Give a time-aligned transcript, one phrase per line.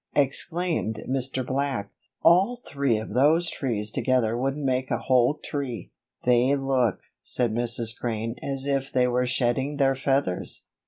[0.15, 1.45] exclaimed Mr.
[1.45, 1.91] Black,
[2.23, 5.91] "all three of those trees together wouldn't make a whole tree."
[6.23, 7.95] "They look," said Mrs.
[7.95, 10.65] Crane, "as if they were shedding their feathers."